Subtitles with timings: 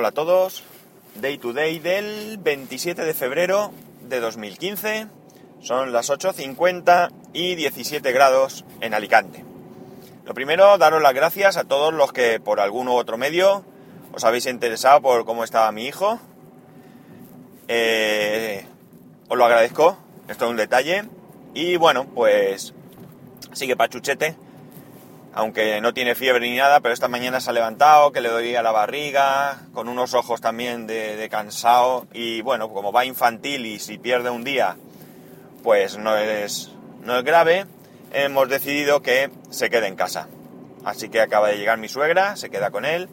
[0.00, 0.62] Hola a todos.
[1.16, 5.08] Day to day del 27 de febrero de 2015.
[5.60, 9.44] Son las 8.50 y 17 grados en Alicante.
[10.24, 13.64] Lo primero, daros las gracias a todos los que por algún u otro medio
[14.12, 16.20] os habéis interesado por cómo estaba mi hijo.
[17.66, 18.64] Eh,
[19.28, 21.08] os lo agradezco, esto es un detalle.
[21.54, 22.72] Y bueno, pues
[23.52, 24.36] sigue pachuchete
[25.38, 28.60] aunque no tiene fiebre ni nada, pero esta mañana se ha levantado, que le dolía
[28.60, 33.98] la barriga, con unos ojos también de, cansado, y bueno, como va infantil y si
[33.98, 34.76] pierde un día,
[35.62, 36.72] pues no es,
[37.04, 37.66] no es grave,
[38.12, 40.26] hemos decidido que se quede en casa.
[40.84, 43.08] Así que acaba de llegar mi suegra, se queda con él,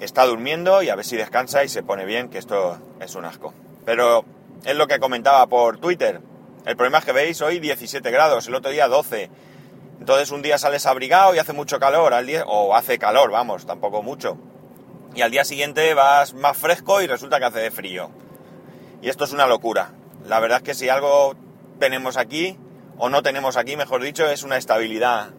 [0.00, 3.24] está durmiendo y a ver si descansa y se pone bien, que esto es un
[3.24, 3.54] asco.
[3.86, 4.26] Pero
[4.66, 6.20] es lo que comentaba por Twitter.
[6.66, 9.30] El problema es que veis hoy 17 grados, el otro día 12
[10.04, 13.64] entonces un día sales abrigado y hace mucho calor, al día, o hace calor, vamos,
[13.64, 14.36] tampoco mucho.
[15.14, 18.10] Y al día siguiente vas más fresco y resulta que hace de frío.
[19.00, 19.92] Y esto es una locura.
[20.26, 21.34] La verdad es que si algo
[21.78, 22.58] tenemos aquí,
[22.98, 25.30] o no tenemos aquí, mejor dicho, es una estabilidad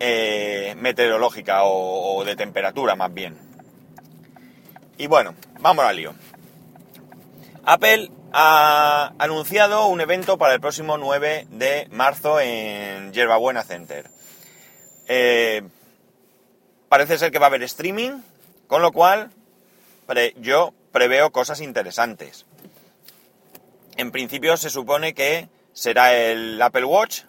[0.00, 3.38] eh, meteorológica o, de temperatura más bien.
[4.98, 6.14] Y bueno, vamos al lío.
[7.64, 14.10] Apple ha anunciado un evento para el próximo 9 de marzo en Yerbabuena Center.
[15.06, 15.62] Eh,
[16.88, 18.22] parece ser que va a haber streaming,
[18.66, 19.30] con lo cual
[20.38, 22.44] yo preveo cosas interesantes.
[23.96, 27.22] En principio se supone que será el Apple Watch,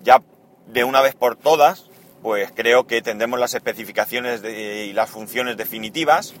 [0.00, 0.22] ya
[0.66, 1.88] de una vez por todas,
[2.20, 6.34] pues creo que tendremos las especificaciones y las funciones definitivas.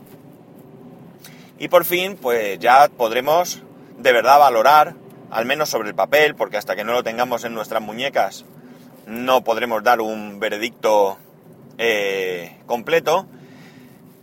[1.58, 3.62] Y por fin, pues ya podremos
[4.00, 4.94] de verdad valorar,
[5.30, 8.44] al menos sobre el papel, porque hasta que no lo tengamos en nuestras muñecas
[9.10, 11.18] no podremos dar un veredicto
[11.78, 13.26] eh, completo.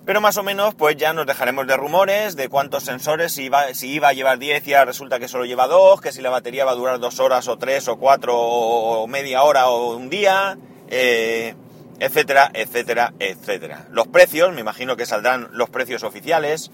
[0.05, 3.73] Pero más o menos, pues ya nos dejaremos de rumores de cuántos sensores, si iba,
[3.73, 6.63] si iba a llevar 10 ya resulta que solo lleva 2, que si la batería
[6.63, 10.57] va a durar 2 horas o 3 o 4 o media hora o un día,
[10.87, 11.55] eh,
[11.99, 13.87] etcétera, etcétera, etcétera.
[13.91, 16.71] Los precios, me imagino que saldrán los precios oficiales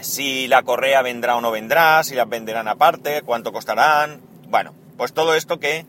[0.00, 4.20] si la correa vendrá o no vendrá, si las venderán aparte, cuánto costarán.
[4.48, 5.86] Bueno, pues todo esto que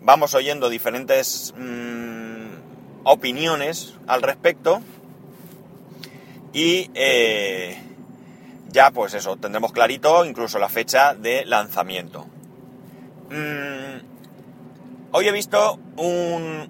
[0.00, 4.80] vamos oyendo diferentes mm, opiniones al respecto
[6.52, 7.80] y eh,
[8.68, 12.26] ya pues eso, tendremos clarito incluso la fecha de lanzamiento.
[13.30, 14.00] Mm,
[15.12, 16.68] hoy he visto un,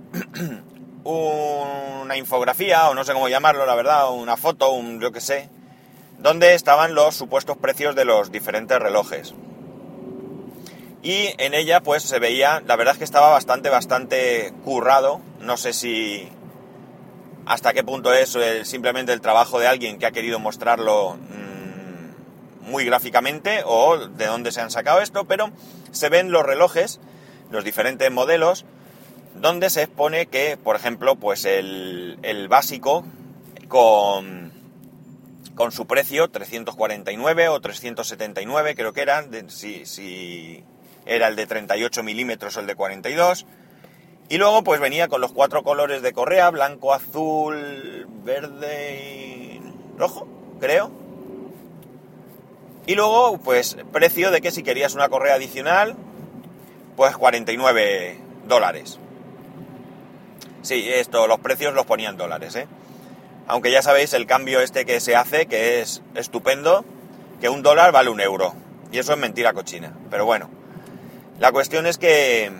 [1.04, 5.48] una infografía, o no sé cómo llamarlo, la verdad, una foto, un yo que sé,
[6.20, 9.34] donde estaban los supuestos precios de los diferentes relojes.
[11.02, 15.56] Y en ella pues se veía, la verdad es que estaba bastante, bastante currado, no
[15.56, 16.28] sé si
[17.46, 22.84] hasta qué punto es simplemente el trabajo de alguien que ha querido mostrarlo mm, muy
[22.84, 25.50] gráficamente o de dónde se han sacado esto, pero
[25.90, 27.00] se ven los relojes,
[27.50, 28.66] los diferentes modelos,
[29.34, 33.04] donde se expone que, por ejemplo, pues el, el básico
[33.68, 34.59] con
[35.54, 40.64] con su precio, 349 o 379 creo que eran, si, si
[41.06, 43.46] era el de 38 milímetros o el de 42.
[44.28, 50.28] Y luego pues venía con los cuatro colores de correa, blanco, azul, verde y rojo,
[50.60, 50.92] creo.
[52.86, 55.96] Y luego pues precio de que si querías una correa adicional,
[56.96, 59.00] pues 49 dólares.
[60.62, 62.68] Sí, esto, los precios los ponían dólares, ¿eh?
[63.46, 66.84] Aunque ya sabéis el cambio este que se hace, que es estupendo,
[67.40, 68.54] que un dólar vale un euro.
[68.92, 69.92] Y eso es mentira cochina.
[70.10, 70.50] Pero bueno,
[71.38, 72.52] la cuestión es que,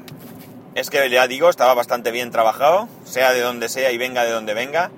[0.75, 4.31] es que ya digo, estaba bastante bien trabajado, sea de donde sea y venga de
[4.31, 4.91] donde venga.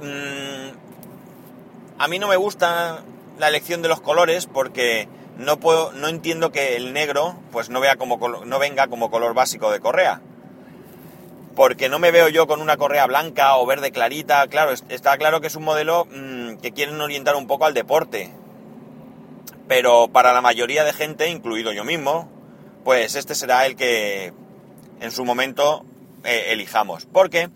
[0.00, 0.76] Mm,
[1.98, 3.02] a mí no me gusta
[3.38, 7.80] la elección de los colores porque no puedo, no entiendo que el negro pues no
[7.80, 10.20] vea como no venga como color básico de correa
[11.54, 14.46] porque no me veo yo con una correa blanca o verde clarita.
[14.48, 18.32] Claro, está claro que es un modelo mm, que quieren orientar un poco al deporte.
[19.68, 22.28] Pero para la mayoría de gente, incluido yo mismo,
[22.84, 24.32] pues este será el que
[25.00, 25.84] en su momento
[26.24, 27.06] eh, elijamos.
[27.06, 27.50] Porque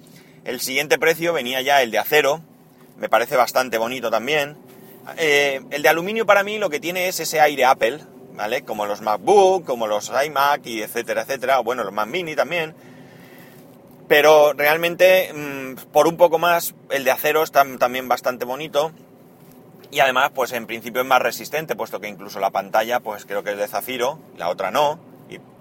[0.44, 2.42] el siguiente precio venía ya el de acero,
[2.96, 4.56] me parece bastante bonito también.
[5.18, 8.00] Eh, el de aluminio para mí lo que tiene es ese aire Apple,
[8.34, 8.62] ¿vale?
[8.62, 11.60] Como los MacBook, como los iMac y etcétera, etcétera.
[11.60, 12.74] Bueno, los Mac Mini también
[14.08, 18.92] pero realmente, mm, por un poco más, el de acero está también bastante bonito.
[19.90, 23.42] Y además, pues en principio es más resistente, puesto que incluso la pantalla, pues creo
[23.42, 24.98] que es de zafiro, la otra no,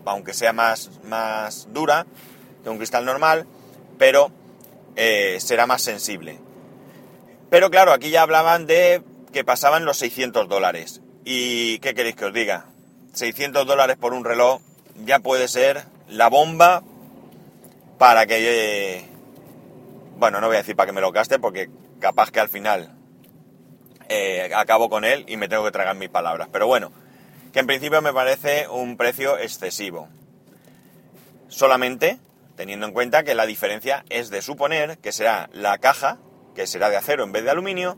[0.06, 2.06] aunque sea más, más dura
[2.64, 3.46] que un cristal normal,
[3.98, 4.32] pero
[4.96, 6.40] eh, será más sensible.
[7.50, 11.02] Pero claro, aquí ya hablaban de que pasaban los 600 dólares.
[11.24, 12.66] ¿Y qué queréis que os diga?
[13.14, 14.62] 600 dólares por un reloj
[15.04, 16.84] ya puede ser la bomba
[17.98, 18.98] para que...
[18.98, 19.10] Eh,
[20.18, 21.70] bueno, no voy a decir para que me lo gaste porque
[22.00, 22.96] capaz que al final
[24.08, 26.48] eh, acabo con él y me tengo que tragar mis palabras.
[26.52, 26.92] Pero bueno,
[27.52, 30.08] que en principio me parece un precio excesivo.
[31.48, 32.20] Solamente
[32.56, 36.18] teniendo en cuenta que la diferencia es de suponer que será la caja,
[36.56, 37.98] que será de acero en vez de aluminio,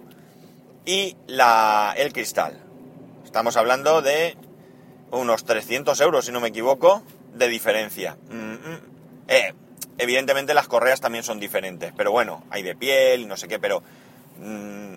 [0.86, 2.60] y la, el cristal.
[3.24, 4.36] Estamos hablando de
[5.12, 7.04] unos 300 euros, si no me equivoco,
[7.34, 8.18] de diferencia.
[8.30, 8.80] Mm, mm.
[9.28, 9.54] Eh,
[9.98, 13.60] evidentemente las correas también son diferentes, pero bueno, hay de piel y no sé qué,
[13.60, 13.82] pero
[14.40, 14.96] mm,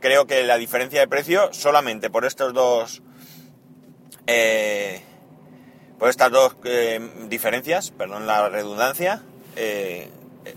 [0.00, 3.02] creo que la diferencia de precio solamente por estos dos...
[4.26, 5.02] Eh,
[5.98, 6.98] por estas dos eh,
[7.28, 9.22] diferencias, perdón la redundancia,
[9.56, 10.08] eh,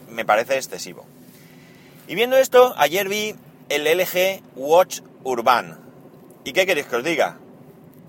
[0.09, 1.05] me parece excesivo.
[2.07, 3.35] Y viendo esto, ayer vi
[3.69, 5.79] el LG Watch Urban.
[6.45, 7.39] ¿Y qué queréis que os diga?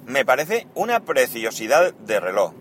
[0.06, 2.52] Me parece una preciosidad de reloj.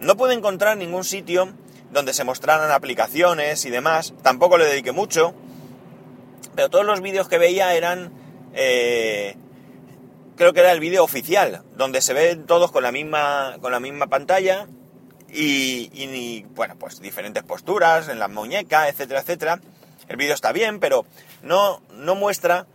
[0.00, 1.52] No puedo encontrar ningún sitio
[1.92, 4.14] donde se mostraran aplicaciones y demás.
[4.22, 5.34] Tampoco le dediqué mucho.
[6.54, 8.12] Pero todos los vídeos que veía eran
[8.54, 9.36] eh,
[10.38, 13.80] creo que era el vídeo oficial, donde se ven todos con la misma, con la
[13.80, 14.68] misma pantalla
[15.30, 19.60] y, bueno, pues diferentes posturas en la muñeca, etcétera, etcétera.
[20.08, 21.04] El vídeo está bien, pero
[21.42, 22.66] no, no muestra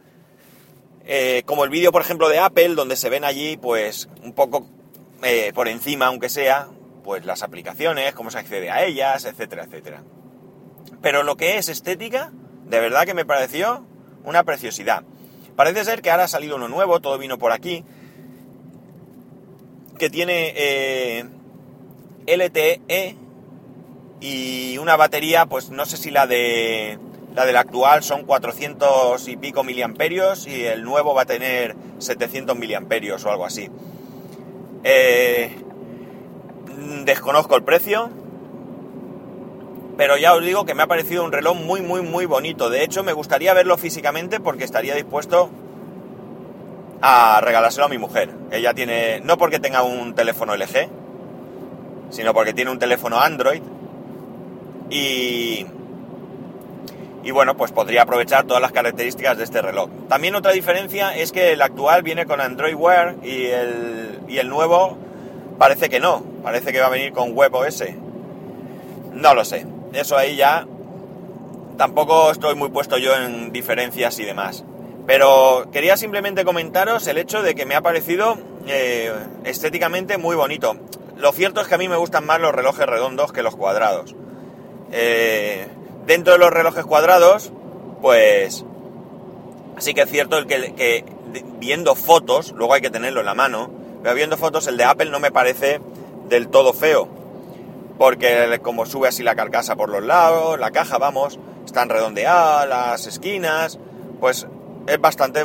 [1.06, 4.68] eh, como el vídeo, por ejemplo, de Apple, donde se ven allí, pues, un poco
[5.24, 6.68] eh, por encima, aunque sea,
[7.04, 10.04] pues las aplicaciones, cómo se accede a ellas, etcétera, etcétera.
[11.02, 12.32] Pero lo que es estética,
[12.66, 13.86] de verdad que me pareció
[14.24, 15.04] una preciosidad.
[15.56, 17.84] Parece ser que ahora ha salido uno nuevo, todo vino por aquí,
[20.00, 21.26] que tiene eh,
[22.26, 23.18] LTE
[24.20, 26.98] y una batería, pues no sé si la de
[27.36, 32.56] la del actual son 400 y pico miliamperios y el nuevo va a tener 700
[32.56, 33.70] miliamperios o algo así.
[34.84, 35.56] Eh,
[37.06, 38.10] desconozco el precio,
[39.98, 42.70] pero ya os digo que me ha parecido un reloj muy, muy, muy bonito.
[42.70, 45.50] De hecho, me gustaría verlo físicamente porque estaría dispuesto
[47.02, 48.30] a regalárselo a mi mujer.
[48.52, 50.90] Ella tiene, no porque tenga un teléfono LG,
[52.10, 53.62] sino porque tiene un teléfono Android.
[54.90, 55.66] Y,
[57.24, 59.90] y bueno, pues podría aprovechar todas las características de este reloj.
[60.10, 64.50] También otra diferencia es que el actual viene con Android Wear y el, y el
[64.50, 64.98] nuevo
[65.58, 67.86] parece que no, parece que va a venir con WebOS.
[69.14, 70.66] No lo sé eso ahí ya
[71.78, 74.64] tampoco estoy muy puesto yo en diferencias y demás.
[75.06, 78.38] Pero quería simplemente comentaros el hecho de que me ha parecido
[78.68, 79.12] eh,
[79.44, 80.76] estéticamente muy bonito.
[81.18, 84.16] Lo cierto es que a mí me gustan más los relojes redondos que los cuadrados.
[84.92, 85.68] Eh,
[86.06, 87.52] dentro de los relojes cuadrados,
[88.02, 88.66] pues
[89.78, 91.06] sí que es cierto el que, que,
[91.60, 93.70] viendo fotos, luego hay que tenerlo en la mano,
[94.02, 95.82] pero viendo fotos el de Apple no me parece
[96.34, 97.08] del todo feo
[97.98, 103.06] porque como sube así la carcasa por los lados, la caja, vamos, están redondeadas, las
[103.06, 103.78] esquinas,
[104.20, 104.48] pues
[104.88, 105.44] es bastante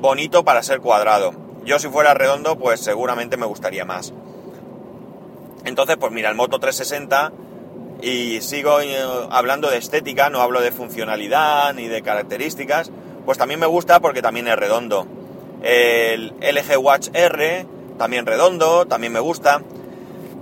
[0.00, 1.32] bonito para ser cuadrado.
[1.64, 4.12] Yo si fuera redondo, pues seguramente me gustaría más.
[5.64, 7.32] Entonces, pues mira, el Moto 360
[8.02, 8.96] y sigo eh,
[9.30, 12.90] hablando de estética, no hablo de funcionalidad ni de características,
[13.24, 15.06] pues también me gusta porque también es redondo.
[15.62, 17.64] El LG Watch R,
[17.96, 19.62] también redondo, también me gusta.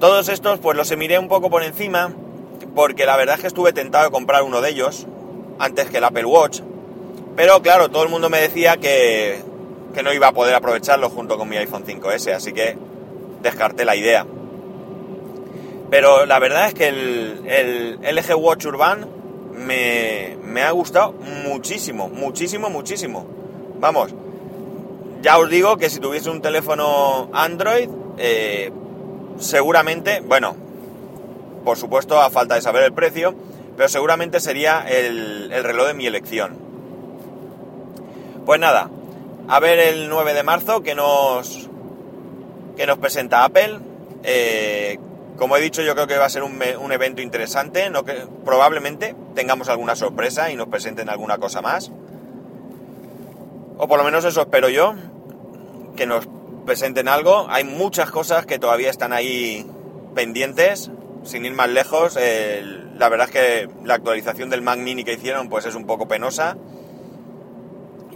[0.01, 2.11] Todos estos pues los miré un poco por encima
[2.75, 5.07] porque la verdad es que estuve tentado de comprar uno de ellos
[5.59, 6.63] antes que el Apple Watch.
[7.37, 9.43] Pero claro, todo el mundo me decía que,
[9.95, 12.79] que no iba a poder aprovecharlo junto con mi iPhone 5S, así que
[13.43, 14.25] descarté la idea.
[15.91, 19.07] Pero la verdad es que el, LG Watch Urban
[19.53, 23.27] me, me, ha gustado muchísimo, muchísimo, muchísimo.
[23.79, 24.15] Vamos,
[25.21, 28.73] ya os digo que si tuviese un teléfono Android, eh,
[29.41, 30.55] seguramente, bueno,
[31.65, 33.35] por supuesto a falta de saber el precio,
[33.77, 36.57] pero seguramente sería el, reloj de mi elección.
[38.47, 38.91] Pues nada,
[39.49, 41.69] a ver el 9 de marzo que nos,
[42.77, 43.79] que nos presenta Apple.
[44.23, 44.99] Eh,
[45.37, 48.27] como he dicho, yo creo que va a ser un, un evento interesante, no que,
[48.45, 51.91] probablemente tengamos alguna sorpresa y nos presenten alguna cosa más.
[53.79, 54.95] O por lo menos eso espero yo,
[55.97, 56.29] que nos
[56.65, 57.47] presenten algo.
[57.49, 59.67] Hay muchas cosas que todavía están ahí
[60.15, 60.91] pendientes,
[61.25, 62.17] sin ir más lejos.
[62.17, 66.09] la verdad es que la actualización del Mac Mini que hicieron pues es un poco
[66.09, 66.57] penosa.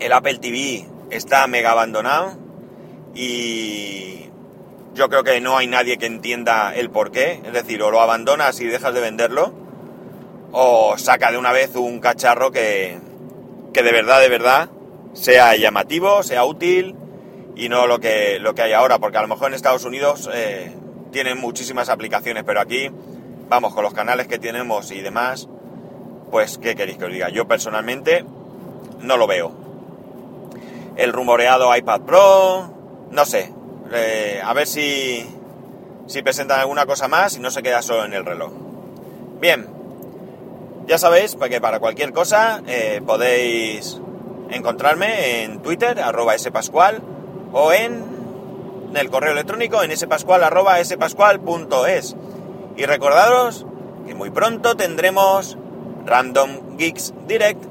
[0.01, 2.37] El Apple TV está mega abandonado
[3.15, 4.29] y
[4.95, 7.41] yo creo que no hay nadie que entienda el por qué.
[7.45, 9.53] Es decir, o lo abandonas y dejas de venderlo,
[10.53, 12.99] o saca de una vez un cacharro que,
[13.73, 14.71] que de verdad, de verdad,
[15.13, 16.97] sea llamativo, sea útil
[17.57, 20.29] y no lo que, lo que hay ahora, porque a lo mejor en Estados Unidos
[20.33, 20.73] eh,
[21.13, 22.91] tienen muchísimas aplicaciones, pero aquí,
[23.49, 25.49] vamos, con los canales que tenemos y demás,
[26.31, 27.29] pues, ¿qué queréis que os diga?
[27.29, 28.25] Yo personalmente
[29.01, 29.53] no lo veo.
[30.97, 32.75] El rumoreado iPad Pro,
[33.11, 33.53] no sé,
[33.93, 35.27] eh, a ver si,
[36.07, 38.53] si presentan alguna cosa más y no se queda solo en el reloj.
[39.41, 39.69] Bien,
[40.87, 44.01] ya sabéis que para cualquier cosa eh, podéis
[44.51, 47.03] encontrarme en Twitter, arroba spascual,
[47.55, 48.05] o en,
[48.95, 52.17] el correo electrónico en spascual.es.
[52.77, 53.67] Y recordaros
[54.07, 55.57] que muy pronto tendremos
[56.05, 57.65] Random Geeks Direct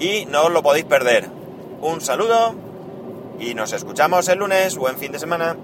[0.00, 1.28] y no os lo podéis perder.
[1.80, 2.54] Un saludo
[3.38, 4.76] y nos escuchamos el lunes.
[4.76, 5.56] Buen fin de semana.